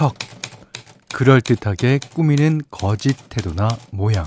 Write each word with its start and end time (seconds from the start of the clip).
척. 0.00 0.14
그럴듯하게 1.12 2.00
꾸미는 2.14 2.62
거짓 2.70 3.28
태도나 3.28 3.68
모양. 3.90 4.24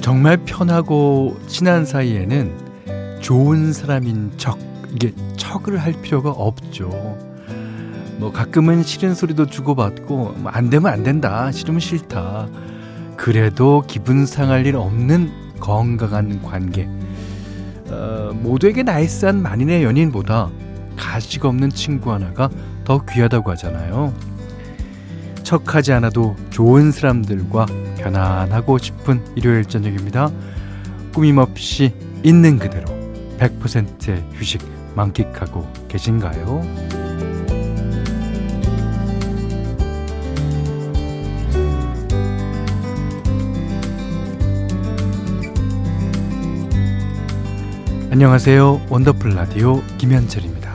정말 0.00 0.38
편하고 0.38 1.38
친한 1.46 1.84
사이에는 1.84 3.20
좋은 3.20 3.74
사람인 3.74 4.38
척, 4.38 4.58
이게 4.94 5.12
척을 5.36 5.76
할 5.76 5.92
필요가 6.00 6.30
없죠. 6.30 7.31
뭐 8.22 8.30
가끔은 8.30 8.84
싫은 8.84 9.16
소리도 9.16 9.46
주고받고 9.46 10.36
뭐안 10.38 10.70
되면 10.70 10.92
안 10.92 11.02
된다, 11.02 11.50
싫으면 11.50 11.80
싫다. 11.80 12.46
그래도 13.16 13.82
기분 13.88 14.26
상할 14.26 14.64
일 14.64 14.76
없는 14.76 15.58
건강한 15.58 16.40
관계. 16.40 16.88
어, 17.88 18.30
모두에게 18.32 18.84
나이스한 18.84 19.42
만인의 19.42 19.82
연인보다 19.82 20.50
가식 20.96 21.44
없는 21.44 21.70
친구 21.70 22.12
하나가 22.12 22.48
더 22.84 23.04
귀하다고 23.04 23.50
하잖아요. 23.50 24.14
척하지 25.42 25.92
않아도 25.92 26.36
좋은 26.50 26.92
사람들과 26.92 27.66
편안하고 27.98 28.78
싶은 28.78 29.20
일요일 29.34 29.64
저녁입니다. 29.64 30.30
꾸밈 31.12 31.38
없이 31.38 31.92
있는 32.22 32.60
그대로 32.60 32.86
100%의 33.40 34.24
휴식 34.34 34.62
만끽하고 34.94 35.66
계신가요? 35.88 37.01
안녕하세요. 48.12 48.88
원더풀 48.90 49.30
라디오 49.30 49.80
김현철입니다. 49.96 50.70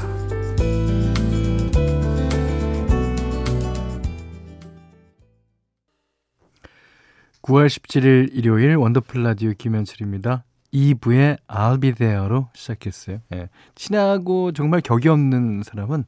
9월 7.44 7.68
17일 7.68 8.30
일요일 8.34 8.76
원더풀 8.78 9.22
라디오 9.22 9.54
김현철입니다. 9.56 10.46
2부의 10.74 11.38
I'll 11.46 11.80
be 11.80 11.94
there로 11.94 12.50
시작했어요. 12.56 13.20
예. 13.36 13.50
친하고 13.76 14.52
정말 14.52 14.82
격이 14.82 15.08
없는 15.08 15.62
사람은 15.62 16.06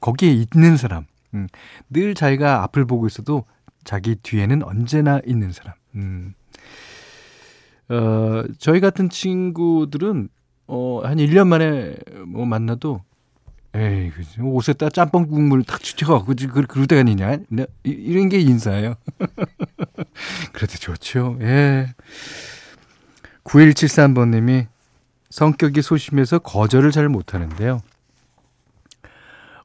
거기에 0.00 0.32
있는 0.32 0.76
사람. 0.76 1.04
음. 1.34 1.46
늘 1.90 2.16
자기가 2.16 2.64
앞을 2.64 2.86
보고 2.86 3.06
있어도 3.06 3.44
자기 3.84 4.16
뒤에는 4.16 4.64
언제나 4.64 5.20
있는 5.24 5.52
사람. 5.52 5.74
음. 5.94 6.34
어, 7.88 8.42
저희 8.58 8.80
같은 8.80 9.08
친구들은 9.08 10.30
어, 10.66 11.00
한 11.04 11.18
1년 11.18 11.46
만에 11.46 11.96
뭐 12.26 12.44
만나도 12.46 13.02
에이, 13.74 14.10
옷에다 14.40 14.88
짬뽕 14.88 15.26
국물 15.28 15.62
탁 15.62 15.82
추쳐갖고 15.82 16.32
그, 16.52 16.66
그럴 16.66 16.86
때가 16.86 17.00
아니냐? 17.00 17.38
네, 17.48 17.66
이런 17.84 18.28
게 18.30 18.38
인사예요. 18.40 18.94
그래도 20.52 20.78
좋죠. 20.78 21.36
예. 21.42 21.94
9173번님이 23.44 24.66
성격이 25.28 25.82
소심해서 25.82 26.38
거절을 26.38 26.90
잘 26.90 27.08
못하는데요. 27.10 27.80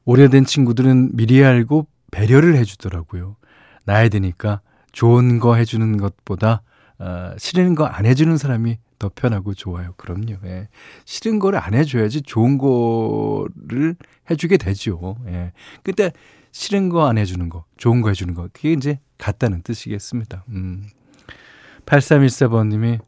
오래된 0.04 0.44
친구들은 0.44 1.16
미리 1.16 1.42
알고 1.42 1.86
배려를 2.10 2.56
해주더라고요. 2.56 3.36
나이 3.84 4.10
드니까 4.10 4.60
좋은 4.92 5.38
거 5.38 5.54
해주는 5.56 5.96
것보다 5.96 6.62
어, 6.98 7.32
싫은 7.38 7.74
거 7.74 7.86
안 7.86 8.04
해주는 8.04 8.36
사람이 8.36 8.78
더 9.02 9.10
편하고 9.12 9.52
좋아요. 9.52 9.94
그럼요. 9.96 10.36
예. 10.44 10.68
싫은 11.06 11.40
거를 11.40 11.58
안 11.58 11.74
해줘야지 11.74 12.22
좋은 12.22 12.56
거를 12.56 13.96
해주게 14.30 14.58
되죠. 14.58 15.16
예. 15.26 15.52
그때 15.82 16.12
싫은 16.52 16.88
거 16.88 17.04
안 17.08 17.18
해주는 17.18 17.48
거, 17.48 17.64
좋은 17.76 18.00
거 18.00 18.10
해주는 18.10 18.32
거, 18.34 18.48
그게 18.52 18.72
이제 18.72 19.00
같다는 19.18 19.62
뜻이겠습니다. 19.62 20.44
음. 20.50 20.86
8314번님이 21.84 23.00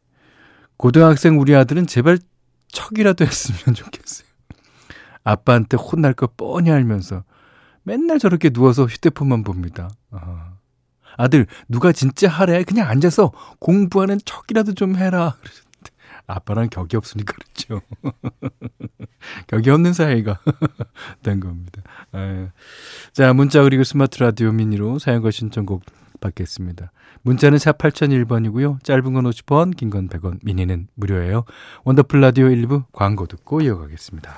고등학생 0.77 1.38
우리 1.38 1.54
아들은 1.54 1.87
제발 1.87 2.19
척이라도 2.72 3.25
했으면 3.25 3.75
좋겠어요. 3.77 4.27
아빠한테 5.22 5.77
혼날 5.77 6.12
거 6.12 6.27
뻔히 6.27 6.72
알면서 6.72 7.22
맨날 7.84 8.19
저렇게 8.19 8.50
누워서 8.50 8.84
휴대폰만 8.87 9.44
봅니다. 9.44 9.91
아. 10.10 10.54
아들, 11.16 11.47
누가 11.69 11.93
진짜 11.93 12.28
하래? 12.28 12.65
그냥 12.65 12.88
앉아서 12.88 13.31
공부하는 13.60 14.19
척이라도 14.25 14.75
좀 14.75 14.97
해라. 14.97 15.37
아빠랑 16.27 16.69
격이 16.71 16.97
없으니까 16.97 17.35
그렇죠. 17.35 17.81
격이 19.49 19.71
없는 19.71 19.93
사이가 19.93 20.39
된 21.23 21.41
겁니다. 21.41 21.83
아유. 22.12 22.49
자, 23.12 23.33
문자 23.33 23.62
그리고 23.62 23.85
스마트 23.85 24.19
라디오 24.23 24.53
미니로 24.53 24.99
사용과 24.99 25.31
신청곡 25.31 25.83
받겠습니다. 26.21 26.93
문자는 27.23 27.59
샵 27.59 27.77
8001번이고요. 27.79 28.83
짧은 28.84 29.13
건 29.13 29.25
50원, 29.25 29.77
긴 29.77 29.91
건 29.91 30.09
100원, 30.09 30.39
미니는 30.43 30.89
무료예요. 30.95 31.45
원더풀 31.84 32.21
라디오 32.21 32.47
1부 32.47 32.84
광고 32.93 33.27
듣고 33.27 33.61
이어가겠습니다. 33.61 34.34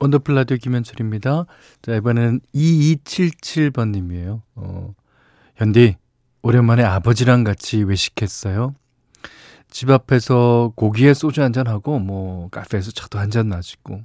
원더풀 0.00 0.34
라디오 0.34 0.56
김현철입니다. 0.56 1.46
자, 1.82 1.94
이번에는 1.94 2.40
2277번님이에요. 2.54 4.42
어, 4.56 4.94
현디, 5.56 5.96
오랜만에 6.42 6.82
아버지랑 6.82 7.44
같이 7.44 7.82
외식했어요. 7.84 8.74
집 9.74 9.90
앞에서 9.90 10.72
고기에 10.76 11.14
소주 11.14 11.42
한잔 11.42 11.66
하고 11.66 11.98
뭐 11.98 12.48
카페에서 12.50 12.92
차도 12.92 13.18
한 13.18 13.28
잔 13.28 13.48
마시고 13.48 14.04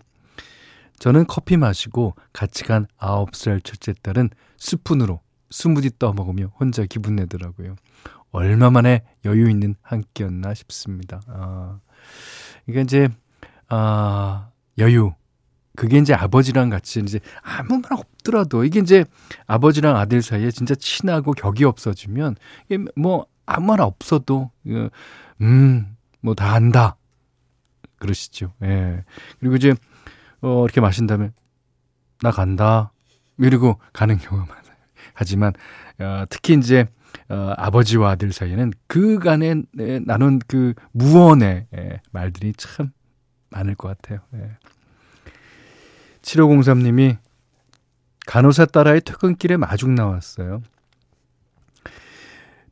저는 0.97 1.27
커피 1.27 1.57
마시고 1.57 2.15
같이 2.33 2.63
간 2.63 2.87
9살 2.97 3.63
첫째 3.63 3.93
딸은 4.01 4.31
스푼으로 4.57 5.21
스무디 5.51 5.91
떠 5.99 6.11
먹으며 6.13 6.51
혼자 6.59 6.83
기분 6.85 7.17
내더라고요. 7.17 7.75
얼마 8.31 8.71
만에 8.71 9.03
여유 9.25 9.47
있는 9.47 9.75
한 9.83 10.03
끼였나 10.15 10.55
싶습니다. 10.55 11.21
아, 11.27 11.79
이게 12.67 12.81
이제, 12.81 13.07
아, 13.67 14.49
여유. 14.79 15.13
그게 15.75 15.99
이제 15.99 16.15
아버지랑 16.15 16.69
같이 16.69 16.99
이제 16.99 17.19
아무 17.43 17.79
말 17.79 17.93
없더라도 17.93 18.63
이게 18.63 18.79
이제 18.79 19.05
아버지랑 19.45 19.95
아들 19.97 20.23
사이에 20.23 20.49
진짜 20.49 20.73
친하고 20.73 21.33
격이 21.33 21.63
없어지면 21.63 22.37
이게 22.69 22.83
뭐 22.95 23.27
아무 23.49 23.67
말 23.67 23.81
없어도 23.81 24.51
그 24.63 24.89
음, 25.41 25.95
뭐 26.21 26.35
다 26.35 26.53
안다. 26.53 26.97
그러시죠. 27.97 28.53
예. 28.63 29.03
그리고 29.39 29.55
이제, 29.55 29.73
어, 30.41 30.63
이렇게 30.63 30.79
마신 30.79 31.05
다음에, 31.05 31.31
나 32.21 32.31
간다. 32.31 32.93
이러고 33.37 33.79
가는 33.93 34.17
경우가 34.17 34.47
많아요. 34.47 34.75
하지만, 35.13 35.53
어, 35.99 36.23
특히 36.29 36.53
이제, 36.53 36.87
어, 37.29 37.53
아버지와 37.57 38.11
아들 38.11 38.31
사이에는 38.31 38.71
그간에 38.87 39.63
예, 39.79 39.99
나눈 39.99 40.39
그 40.47 40.73
무언의 40.93 41.67
예, 41.77 42.01
말들이 42.11 42.53
참 42.55 42.91
많을 43.49 43.75
것 43.75 43.89
같아요. 43.89 44.19
예. 44.35 44.51
7503님이 46.21 47.17
간호사 48.27 48.65
딸아이 48.67 49.01
퇴근길에 49.01 49.57
마중 49.57 49.95
나왔어요. 49.95 50.61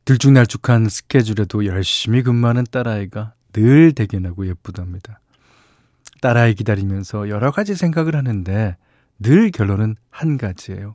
들쭉날쭉한 0.08 0.88
스케줄에도 0.88 1.66
열심히 1.66 2.22
근무하는 2.22 2.64
딸아이가 2.70 3.34
늘 3.52 3.92
대견하고 3.92 4.46
예쁘답니다. 4.46 5.20
딸아이 6.22 6.54
기다리면서 6.54 7.28
여러 7.28 7.50
가지 7.50 7.74
생각을 7.74 8.16
하는데 8.16 8.78
늘 9.18 9.50
결론은 9.50 9.96
한 10.08 10.38
가지예요. 10.38 10.94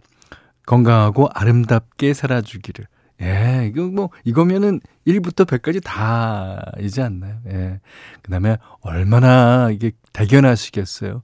건강하고 0.65 1.30
아름답게 1.31 2.15
살아주기를. 2.15 2.88
예, 3.21 3.68
이거 3.71 3.83
뭐, 3.83 4.10
이거면은 4.24 4.81
1부터 5.06 5.45
100까지 5.45 5.83
다이지 5.83 7.00
않나요? 7.04 7.38
예. 7.51 7.81
그 8.24 8.31
다음에 8.31 8.57
얼마나 8.81 9.69
이게 9.69 9.92
대견하시겠어요. 10.13 11.21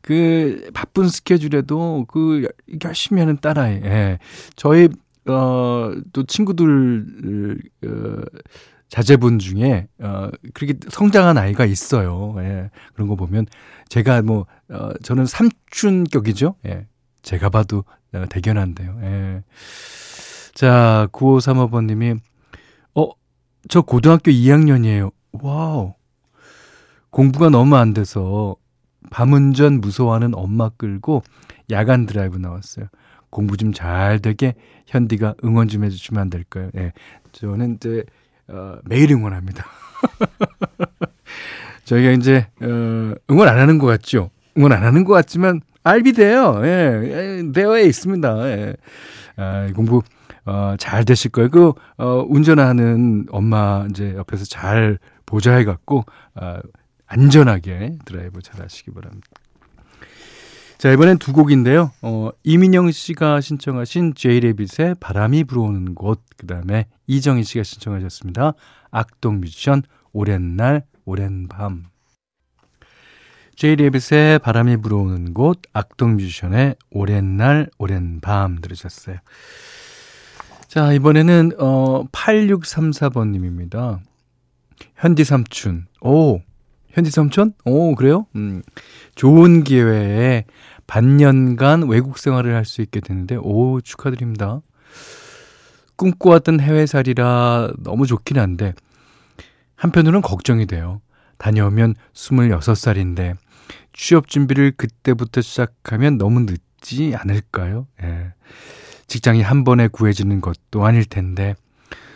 그 0.00 0.70
바쁜 0.72 1.10
스케줄에도 1.10 2.06
그 2.08 2.48
열심히 2.82 3.20
하는 3.20 3.36
딸아이. 3.36 3.82
예. 3.84 4.18
저희 4.56 4.88
어, 5.30 5.94
또 6.12 6.24
친구들, 6.24 7.58
어, 7.84 8.22
자제분 8.88 9.38
중에, 9.38 9.88
어, 10.00 10.30
그렇게 10.52 10.74
성장한 10.88 11.38
아이가 11.38 11.64
있어요. 11.64 12.34
예. 12.38 12.70
그런 12.94 13.08
거 13.08 13.16
보면, 13.16 13.46
제가 13.88 14.22
뭐, 14.22 14.46
어, 14.68 14.90
저는 15.02 15.26
삼촌격이죠. 15.26 16.56
예. 16.66 16.86
제가 17.22 17.50
봐도 17.50 17.84
어, 18.12 18.24
대견한데요. 18.28 18.98
예. 19.02 19.42
자, 20.54 21.08
9535번님이, 21.12 22.18
어, 22.94 23.08
저 23.68 23.82
고등학교 23.82 24.30
2학년이에요. 24.30 25.12
와우. 25.32 25.94
공부가 27.10 27.48
너무 27.48 27.76
안 27.76 27.92
돼서 27.92 28.56
밤운전 29.10 29.80
무서워하는 29.80 30.34
엄마 30.34 30.68
끌고 30.68 31.22
야간 31.70 32.06
드라이브 32.06 32.36
나왔어요. 32.38 32.86
공부 33.30 33.56
좀 33.56 33.72
잘 33.72 34.18
되게 34.20 34.54
현디가 34.86 35.34
응원 35.44 35.68
좀 35.68 35.84
해주시면 35.84 36.20
안 36.20 36.30
될까요? 36.30 36.70
예. 36.76 36.92
저는 37.32 37.76
이제, 37.76 38.04
어, 38.48 38.78
매일 38.84 39.12
응원합니다. 39.12 39.64
저희가 41.84 42.10
이제, 42.12 42.46
어, 42.62 43.14
응원 43.30 43.48
안 43.48 43.58
하는 43.58 43.78
것 43.78 43.86
같죠? 43.86 44.30
응원 44.56 44.72
안 44.72 44.84
하는 44.84 45.04
것 45.04 45.12
같지만, 45.14 45.60
알비 45.82 46.12
돼요. 46.12 46.60
예, 46.64 46.68
예, 47.40 47.52
되어에 47.52 47.84
있습니다. 47.84 48.48
예. 48.50 48.74
아, 49.36 49.68
공부, 49.74 50.02
어, 50.44 50.74
잘 50.78 51.04
되실 51.04 51.30
거예요. 51.30 51.48
그, 51.50 51.72
어, 51.96 52.24
운전하는 52.28 53.26
엄마 53.30 53.86
이제 53.90 54.14
옆에서 54.16 54.44
잘 54.44 54.98
보좌해 55.26 55.64
갖고, 55.64 56.04
어, 56.34 56.58
안전하게 57.06 57.98
드라이브 58.04 58.40
잘 58.42 58.60
하시기 58.62 58.90
바랍니다. 58.92 59.26
자, 60.80 60.90
이번엔 60.90 61.18
두 61.18 61.34
곡인데요. 61.34 61.90
어, 62.00 62.30
이민영 62.42 62.90
씨가 62.90 63.42
신청하신 63.42 64.14
제이레빗의 64.14 64.94
바람이 64.98 65.44
불어오는 65.44 65.94
곳, 65.94 66.22
그 66.38 66.46
다음에 66.46 66.86
이정희 67.06 67.44
씨가 67.44 67.64
신청하셨습니다. 67.64 68.54
악동 68.90 69.40
뮤지션, 69.40 69.82
오랜 70.14 70.56
날, 70.56 70.86
오랜 71.04 71.48
밤. 71.48 71.84
제이레빗의 73.56 74.38
바람이 74.38 74.78
불어오는 74.78 75.34
곳, 75.34 75.60
악동 75.74 76.16
뮤지션의 76.16 76.76
오랜 76.90 77.36
날, 77.36 77.68
오랜 77.76 78.22
밤 78.22 78.58
들으셨어요. 78.62 79.18
자, 80.66 80.94
이번에는, 80.94 81.56
어, 81.58 82.04
8634번님입니다. 82.10 84.00
현디 84.96 85.24
삼촌. 85.24 85.88
오, 86.00 86.40
현지 86.92 87.10
삼촌? 87.10 87.52
오, 87.64 87.94
그래요? 87.94 88.26
음, 88.36 88.62
좋은 89.14 89.64
기회에 89.64 90.44
반년간 90.86 91.88
외국 91.88 92.18
생활을 92.18 92.54
할 92.54 92.64
수 92.64 92.82
있게 92.82 93.00
되는데, 93.00 93.36
오, 93.36 93.80
축하드립니다. 93.80 94.60
꿈꿔왔던 95.96 96.60
해외살이라 96.60 97.72
너무 97.78 98.06
좋긴 98.06 98.38
한데, 98.38 98.74
한편으로는 99.76 100.22
걱정이 100.22 100.66
돼요. 100.66 101.00
다녀오면 101.38 101.94
26살인데, 102.14 103.36
취업 103.92 104.28
준비를 104.28 104.72
그때부터 104.72 105.40
시작하면 105.42 106.18
너무 106.18 106.40
늦지 106.40 107.14
않을까요? 107.14 107.86
예. 108.02 108.32
직장이 109.06 109.42
한 109.42 109.64
번에 109.64 109.88
구해지는 109.88 110.40
것도 110.40 110.84
아닐 110.84 111.04
텐데, 111.04 111.54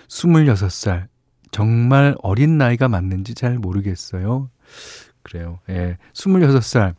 26살, 0.09 1.07
정말 1.51 2.15
어린 2.23 2.59
나이가 2.59 2.89
맞는지 2.89 3.35
잘 3.35 3.59
모르겠어요. 3.59 4.51
그래요. 5.23 5.61
예. 5.71 5.97
26살. 6.13 6.95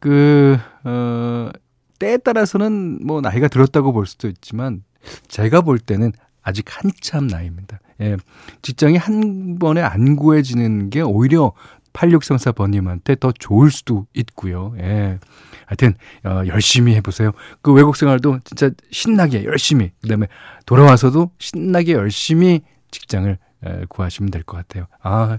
그, 0.00 0.56
어, 0.84 1.50
때에 1.98 2.18
따라서는 2.18 3.04
뭐 3.04 3.20
나이가 3.20 3.48
들었다고 3.48 3.92
볼 3.92 4.06
수도 4.06 4.28
있지만, 4.28 4.84
제가 5.28 5.62
볼 5.62 5.78
때는 5.78 6.12
아직 6.42 6.66
한참 6.68 7.26
나이입니다. 7.26 7.80
예. 8.00 8.16
직장이 8.62 8.96
한 8.96 9.58
번에 9.58 9.80
안 9.82 10.14
구해지는 10.16 10.90
게 10.90 11.00
오히려 11.00 11.52
8634번님한테 11.92 13.18
더 13.18 13.32
좋을 13.32 13.70
수도 13.70 14.06
있고요. 14.14 14.74
예. 14.78 15.18
하여튼, 15.66 15.94
어, 16.24 16.42
열심히 16.46 16.94
해보세요. 16.94 17.32
그 17.60 17.72
외국 17.72 17.96
생활도 17.96 18.40
진짜 18.44 18.70
신나게 18.90 19.44
열심히, 19.44 19.90
그 20.00 20.08
다음에 20.08 20.26
돌아와서도 20.66 21.32
신나게 21.38 21.92
열심히 21.92 22.60
직장을 22.90 23.36
에, 23.66 23.84
구하시면 23.88 24.30
될 24.30 24.44
것 24.44 24.56
같아요. 24.56 24.86
아, 25.02 25.38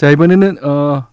자, 0.00 0.08
이번에는, 0.08 0.64
어, 0.64 1.08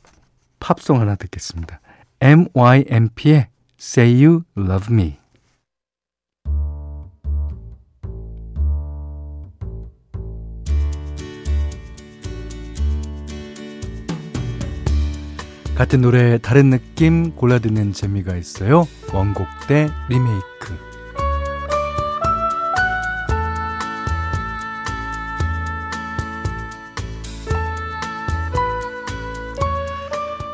팝송 0.62 1.02
하나 1.02 1.16
듣겠습니다. 1.16 1.82
MYMP의 2.22 3.50
Say 3.78 4.24
You 4.26 4.44
Love 4.58 4.96
Me. 4.96 5.18
같은 15.76 16.00
노래 16.00 16.38
다른 16.38 16.70
느낌 16.70 17.36
골라 17.36 17.60
듣는 17.60 17.92
재미가 17.92 18.38
있어요. 18.38 18.88
원곡 19.14 19.48
대 19.68 19.90
리메이크. 20.08 20.87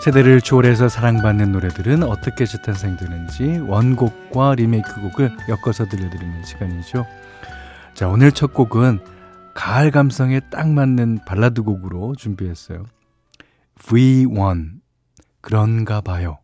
세대를 0.03 0.41
초월해서 0.41 0.89
사랑받는 0.89 1.53
노래들은 1.53 2.03
어떻게 2.03 2.45
재탄생되는지 2.45 3.59
원곡과 3.59 4.55
리메이크 4.55 4.99
곡을 4.99 5.31
엮어서 5.47 5.85
들려드리는 5.85 6.43
시간이죠. 6.43 7.05
자, 7.93 8.09
오늘 8.09 8.33
첫 8.33 8.53
곡은 8.53 8.99
가을 9.53 9.91
감성에 9.91 10.41
딱 10.51 10.67
맞는 10.67 11.19
발라드 11.25 11.63
곡으로 11.63 12.15
준비했어요. 12.15 12.83
V1 13.79 14.71
그런가 15.39 16.01
봐요. 16.01 16.39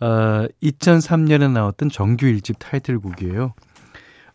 어, 0.00 0.46
2003년에 0.62 1.50
나왔던 1.50 1.88
정규 1.88 2.26
1집 2.26 2.58
타이틀곡이에요. 2.58 3.54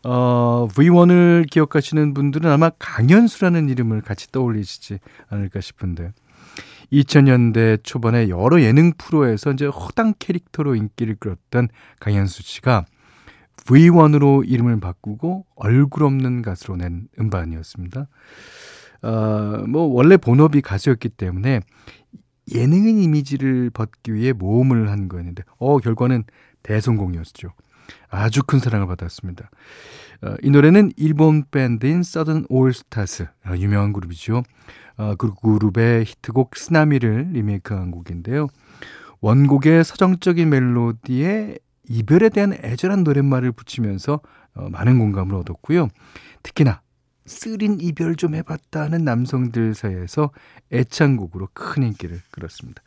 어, 0.02 0.66
V1을 0.72 1.48
기억하시는 1.48 2.12
분들은 2.12 2.50
아마 2.50 2.70
강현수라는 2.70 3.68
이름을 3.68 4.00
같이 4.00 4.32
떠올리시지 4.32 4.98
않을까 5.28 5.60
싶은데 5.60 6.12
2000년대 6.92 7.84
초반에 7.84 8.28
여러 8.28 8.60
예능 8.62 8.92
프로에서 8.96 9.52
이제 9.52 9.66
허당 9.66 10.14
캐릭터로 10.18 10.74
인기를 10.74 11.16
끌었던 11.16 11.68
강현수 12.00 12.42
씨가 12.42 12.86
V1으로 13.56 14.48
이름을 14.48 14.80
바꾸고 14.80 15.46
얼굴 15.56 16.04
없는 16.04 16.42
가수로 16.42 16.76
낸 16.76 17.08
음반이었습니다. 17.20 18.08
어, 19.02 19.64
뭐 19.68 19.82
원래 19.82 20.16
본업이 20.16 20.62
가수였기 20.62 21.10
때문에 21.10 21.60
예능인 22.54 22.98
이미지를 22.98 23.70
벗기 23.70 24.14
위해 24.14 24.32
모험을 24.32 24.90
한 24.90 25.08
거였는데 25.08 25.42
어 25.58 25.78
결과는 25.78 26.24
대성공이었죠. 26.62 27.52
아주 28.08 28.42
큰 28.42 28.58
사랑을 28.58 28.86
받았습니다. 28.86 29.50
어, 30.22 30.34
이 30.42 30.50
노래는 30.50 30.92
일본 30.96 31.44
밴드인 31.50 32.02
서든 32.02 32.46
올스타스 32.48 33.26
어, 33.46 33.54
유명한 33.56 33.92
그룹이죠. 33.92 34.42
어, 34.96 35.14
그 35.16 35.32
그룹의 35.34 36.04
히트곡 36.04 36.56
스나미를 36.56 37.28
리메이크한 37.32 37.90
곡인데요. 37.90 38.48
원곡의 39.20 39.84
서정적인 39.84 40.48
멜로디에 40.48 41.58
이별에 41.88 42.28
대한 42.28 42.52
애절한 42.52 43.04
노랫말을 43.04 43.52
붙이면서 43.52 44.20
어, 44.54 44.68
많은 44.70 44.98
공감을 44.98 45.34
얻었고요. 45.36 45.88
특히나 46.42 46.82
쓰린 47.26 47.78
이별 47.80 48.16
좀 48.16 48.34
해봤다는 48.34 49.04
남성들 49.04 49.74
사이에서 49.74 50.30
애창곡으로 50.72 51.48
큰 51.52 51.82
인기를 51.84 52.20
끌었습니다. 52.30 52.82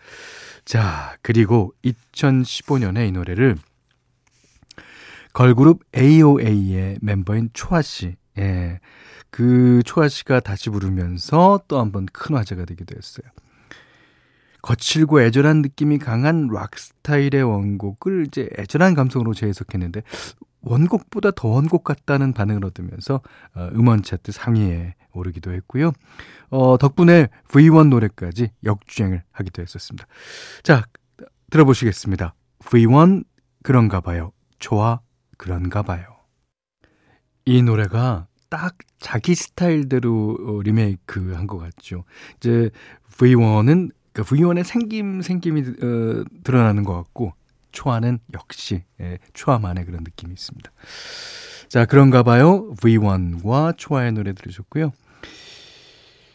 자, 0.66 1.16
그리고 1.22 1.74
2015년에 1.86 3.08
이 3.08 3.12
노래를 3.12 3.56
걸그룹 5.34 5.82
AOA의 5.96 6.98
멤버인 7.02 7.50
초아 7.54 7.82
씨, 7.82 8.16
예, 8.38 8.80
그 9.30 9.82
초아 9.86 10.08
씨가 10.10 10.40
다시 10.42 10.70
부르면서 10.70 11.62
또 11.68 11.78
한 11.80 11.92
번 11.92 12.06
큰 12.12 12.36
화제가 12.36 12.66
되기도 12.66 12.96
했어요. 12.98 13.32
거칠고 14.62 15.22
애절한 15.22 15.62
느낌이 15.64 15.98
강한 15.98 16.48
락 16.52 16.78
스타일의 16.78 17.42
원곡을 17.44 18.26
이제 18.28 18.48
애절한 18.60 18.94
감성으로 18.94 19.34
재해석했는데 19.34 20.04
원곡보다 20.62 21.32
더 21.32 21.48
원곡 21.48 21.84
같다는 21.84 22.34
반응을 22.34 22.64
얻으면서 22.66 23.22
어, 23.56 23.70
음원 23.74 24.04
차트 24.04 24.32
상위에 24.32 24.94
오르기도 25.14 25.52
했고요. 25.52 25.92
어, 26.52 26.78
덕분에 26.78 27.30
V1 27.48 27.88
노래까지 27.90 28.52
역주행을 28.64 29.24
하기도 29.32 29.64
했었습니다. 29.64 30.06
자, 30.62 30.84
들어보시겠습니다. 31.50 32.36
V1 32.60 33.24
그런가 33.64 34.00
봐요. 34.02 34.32
좋아 34.60 35.00
그런가 35.42 35.82
봐요. 35.82 36.04
이 37.46 37.64
노래가 37.64 38.28
딱 38.50 38.78
자기 39.00 39.34
스타일대로 39.34 40.38
어, 40.40 40.62
리메이크 40.62 41.34
한 41.34 41.48
것 41.48 41.58
같죠. 41.58 42.04
이제 42.38 42.70
V1은 43.18 43.90
그 44.14 44.22
V1의 44.22 44.64
생김 44.64 45.24
생김이 45.24 45.62
어, 45.62 46.24
드러나는 46.44 46.84
것 46.84 46.94
같고 46.94 47.34
초아는 47.72 48.20
역시 48.36 48.84
예, 49.00 49.18
초아만의 49.34 49.86
그런 49.86 50.04
느낌이 50.04 50.32
있습니다. 50.32 50.72
자 51.70 51.86
그런가 51.86 52.22
봐요. 52.22 52.70
V1과 52.76 53.76
초아의 53.78 54.12
노래 54.12 54.34
들으셨고요. 54.34 54.92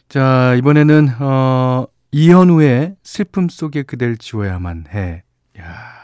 자 0.08 0.56
이번에는 0.56 1.10
어, 1.20 1.86
이현우의 2.10 2.96
슬픔 3.04 3.48
속에 3.48 3.84
그댈 3.84 4.16
지워야만 4.16 4.86
해. 4.92 5.22
야 5.60 5.94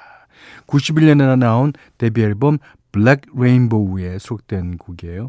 91년에 0.68 1.37
나온 1.38 1.73
데뷔 1.99 2.23
앨범 2.23 2.59
블랙 2.92 3.22
레인보우에 3.34 4.18
수록된 4.18 4.78
곡이에요. 4.78 5.28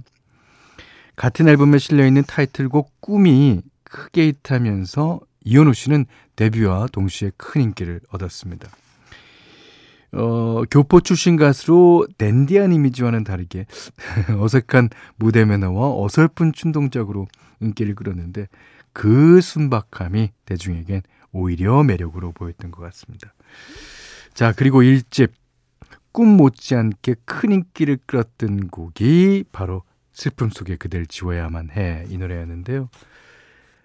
같은 1.15 1.48
앨범에 1.48 1.77
실려있는 1.77 2.24
타이틀곡 2.24 3.01
꿈이 3.01 3.62
크게 3.84 4.27
히트하면서 4.27 5.22
이현우 5.46 5.74
씨는 5.74 6.05
데뷔와 6.36 6.88
동시에 6.91 7.32
큰 7.38 7.62
인기를 7.62 8.01
얻었습니다. 8.10 8.70
어, 10.13 10.63
교포 10.70 11.01
출신 11.01 11.38
가수로 11.38 12.08
댄디한 12.17 12.72
이미지와는 12.72 13.24
다르게 13.24 13.65
어색한 14.38 14.89
무대 15.15 15.43
매너와 15.43 16.03
어설픈 16.03 16.53
춤 16.53 16.72
동작으로 16.72 17.27
인기를 17.62 17.96
끌었는데 17.96 18.48
그 18.93 19.41
순박함이 19.41 20.29
대중에겐 20.46 21.01
오히려 21.32 21.84
매력으로 21.84 22.32
보였던 22.32 22.72
것 22.72 22.84
같습니다. 22.84 23.34
자, 24.36 24.53
그리고 24.55 24.82
1집 24.82 25.32
꿈 26.13 26.38
못지않게 26.38 27.15
큰 27.25 27.51
인기를 27.51 27.98
끌었던 28.05 28.67
곡이 28.70 29.46
바로 29.51 29.84
슬픔 30.13 30.50
속에 30.50 30.77
그댈 30.77 31.05
지워야만 31.08 31.72
해 31.75 32.05
이 32.10 32.17
노래였는데요. 32.17 32.88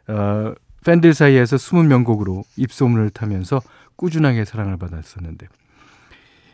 어, 0.09 0.55
팬들 0.85 1.15
사이에서 1.15 1.57
숨은 1.59 1.89
명곡으로 1.89 2.45
입소문을 2.57 3.11
타면서 3.11 3.61
꾸준하게 3.97 4.45
사랑을 4.45 4.77
받았었는데 4.77 5.49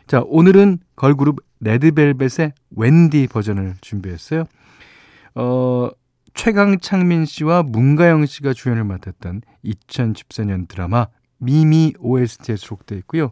자, 0.07 0.21
오늘은 0.25 0.79
걸그룹 0.95 1.37
레드벨벳의 1.59 2.53
웬디 2.75 3.27
버전을 3.27 3.75
준비했어요. 3.81 4.45
어, 5.35 5.89
최강창민 6.33 7.25
씨와 7.25 7.63
문가영 7.63 8.25
씨가 8.25 8.53
주연을 8.53 8.83
맡았던 8.83 9.41
2014년 9.63 10.67
드라마 10.67 11.07
미미 11.45 11.93
OST에 11.99 12.55
수록되어 12.55 12.97
있고요. 12.99 13.31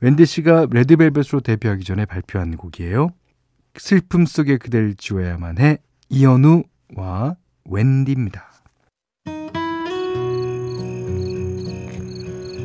웬디 0.00 0.26
씨가 0.26 0.66
레드벨벳으로 0.70 1.40
데뷔하기 1.40 1.84
전에 1.84 2.04
발표한 2.04 2.56
곡이에요. 2.56 3.10
슬픔 3.76 4.26
속에 4.26 4.58
그댈 4.58 4.94
지워야만 4.96 5.58
해 5.58 5.78
이현우와 6.08 7.36
웬디입니다. 7.70 8.50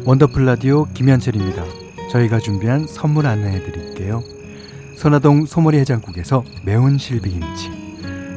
원더풀 0.06 0.46
라디오 0.46 0.86
김현철입니다. 0.94 1.64
저희가 2.12 2.40
준비한 2.40 2.88
선물 2.88 3.28
안내해 3.28 3.60
드릴게요. 3.64 4.22
선화동 4.98 5.46
소머리 5.46 5.78
해장국에서 5.80 6.44
매운 6.66 6.98
실비김치 6.98 7.70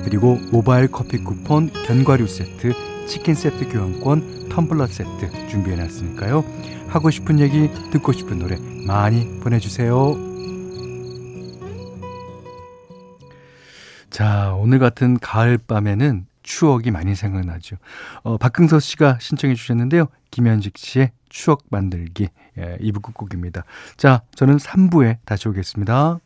그리고 0.05 0.38
모바일 0.52 0.88
커피 0.88 1.19
쿠폰 1.19 1.71
견과류 1.87 2.26
세트 2.26 2.89
치킨 3.11 3.35
세트 3.35 3.69
교환권 3.71 4.50
텀블러 4.50 4.87
세트 4.87 5.49
준비해 5.49 5.75
놨으니까요. 5.75 6.45
하고 6.87 7.11
싶은 7.11 7.40
얘기 7.40 7.69
듣고 7.90 8.12
싶은 8.12 8.38
노래 8.38 8.57
많이 8.87 9.40
보내주세요. 9.40 10.14
자 14.11 14.55
오늘 14.55 14.79
같은 14.79 15.19
가을 15.19 15.59
밤에는 15.59 16.26
추억이 16.45 16.93
많이 16.93 17.17
생각나죠. 17.17 17.79
어, 18.23 18.38
박흥서 18.38 18.79
씨가 18.79 19.19
신청해 19.21 19.57
주셨는데요. 19.57 20.07
김현직 20.31 20.79
씨의 20.79 21.11
추억 21.29 21.64
만들기 21.69 22.29
예, 22.59 22.79
2부 22.79 23.02
끝곡입니다. 23.02 23.64
자, 23.97 24.23
저는 24.37 24.59
3부에 24.59 25.19
다시 25.25 25.49
오겠습니다. 25.49 26.21